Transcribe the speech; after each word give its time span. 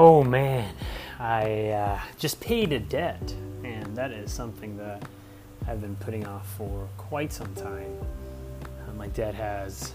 Oh 0.00 0.22
man, 0.22 0.72
I 1.18 1.70
uh, 1.70 2.00
just 2.18 2.38
paid 2.38 2.72
a 2.72 2.78
debt, 2.78 3.34
and 3.64 3.96
that 3.96 4.12
is 4.12 4.32
something 4.32 4.76
that 4.76 5.02
I've 5.66 5.80
been 5.80 5.96
putting 5.96 6.24
off 6.24 6.48
for 6.56 6.88
quite 6.96 7.32
some 7.32 7.52
time. 7.56 7.98
Uh, 8.62 8.92
my 8.92 9.08
debt 9.08 9.34
has 9.34 9.92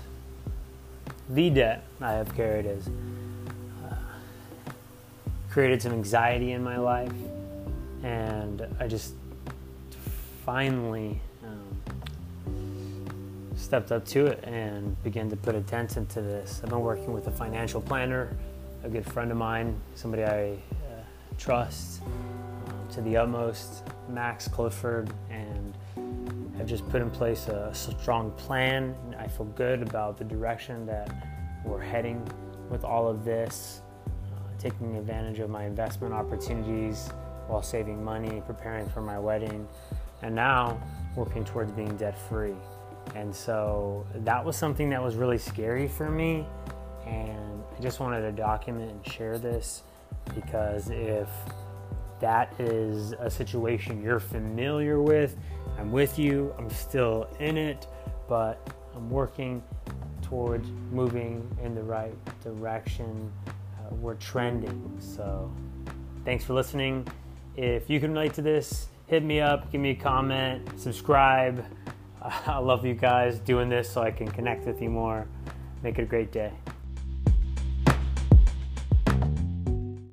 the 1.30 1.50
debt 1.50 1.86
I 2.02 2.12
have 2.12 2.36
carried 2.36 2.66
has 2.66 2.90
uh, 2.90 3.96
created 5.50 5.82
some 5.82 5.94
anxiety 5.94 6.52
in 6.52 6.62
my 6.62 6.76
life, 6.76 7.14
and 8.04 8.68
I 8.82 8.90
just 8.90 9.14
finally 10.46 11.22
um, 11.46 11.82
stepped 13.56 13.94
up 13.94 14.04
to 14.08 14.26
it 14.26 14.44
and 14.44 15.02
began 15.02 15.30
to 15.30 15.38
put 15.38 15.56
attention 15.56 16.08
to 16.08 16.22
this. 16.22 16.60
I've 16.62 16.72
been 16.72 16.82
working 16.82 17.14
with 17.14 17.28
a 17.28 17.32
financial 17.32 17.80
planner 17.80 18.36
a 18.84 18.90
good 18.90 19.06
friend 19.06 19.32
of 19.32 19.38
mine, 19.38 19.80
somebody 19.96 20.24
I 20.24 20.52
uh, 20.52 21.04
trust 21.38 22.02
um, 22.04 22.88
to 22.92 23.02
the 23.02 23.18
utmost, 23.18 23.84
Max 24.10 24.48
Clifford, 24.48 25.10
and 25.30 25.78
have 26.58 26.68
just 26.68 26.88
put 26.90 27.02
in 27.02 27.10
place 27.10 27.48
a 27.48 27.74
strong 27.74 28.32
plan. 28.32 28.96
I 29.18 29.28
feel 29.28 29.46
good 29.48 29.82
about 29.82 30.18
the 30.18 30.26
direction 30.26 30.86
that 30.86 31.10
we're 31.66 31.82
heading 31.82 32.28
with 32.70 32.84
all 32.84 33.08
of 33.08 33.24
this, 33.24 33.82
uh, 34.08 34.40
taking 34.60 34.98
advantage 34.98 35.40
of 35.40 35.50
my 35.50 35.66
investment 35.66 36.14
opportunities 36.14 37.10
while 37.48 37.64
saving 37.64 38.04
money, 38.04 38.42
preparing 38.46 38.88
for 38.90 39.02
my 39.02 39.18
wedding, 39.18 39.68
and 40.22 40.36
now 40.36 40.80
working 41.16 41.44
towards 41.44 41.72
being 41.72 41.96
debt 41.98 42.18
free. 42.18 42.56
And 43.16 43.34
so 43.34 44.06
that 44.16 44.44
was 44.44 44.56
something 44.56 44.90
that 44.90 45.02
was 45.02 45.16
really 45.16 45.38
scary 45.38 45.88
for 45.88 46.10
me. 46.10 46.46
And 47.06 47.53
just 47.84 48.00
wanted 48.00 48.22
to 48.22 48.32
document 48.32 48.90
and 48.90 49.14
share 49.14 49.38
this 49.38 49.84
because 50.34 50.90
if 50.90 51.28
that 52.22 52.58
is 52.58 53.12
a 53.20 53.30
situation 53.30 54.02
you're 54.02 54.22
familiar 54.22 55.02
with, 55.02 55.36
I'm 55.78 55.92
with 55.92 56.18
you, 56.18 56.56
I'm 56.58 56.70
still 56.70 57.28
in 57.42 57.58
it, 57.58 57.88
but 58.30 58.74
I'm 58.96 59.10
working 59.10 59.62
towards 60.22 60.70
moving 60.92 61.46
in 61.62 61.76
the 61.76 61.84
right 61.84 62.16
direction. 62.42 63.30
Uh, 63.46 63.94
we're 63.96 64.16
trending. 64.16 64.96
So, 65.00 65.54
thanks 66.24 66.46
for 66.46 66.54
listening. 66.54 67.06
If 67.58 67.90
you 67.90 68.00
can 68.00 68.14
relate 68.14 68.34
to 68.36 68.42
this, 68.42 68.88
hit 69.08 69.24
me 69.24 69.42
up, 69.42 69.70
give 69.74 69.82
me 69.82 69.90
a 69.90 69.96
comment, 69.96 70.80
subscribe. 70.80 71.66
I 72.22 72.60
love 72.60 72.86
you 72.86 72.94
guys 72.94 73.40
doing 73.40 73.68
this 73.68 73.92
so 73.92 74.02
I 74.02 74.12
can 74.12 74.32
connect 74.32 74.66
with 74.66 74.82
you 74.82 74.90
more. 74.90 75.28
Make 75.84 76.00
it 76.00 76.04
a 76.04 76.06
great 76.06 76.32
day. 76.32 76.54